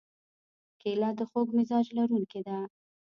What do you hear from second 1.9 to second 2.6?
لرونکې ده.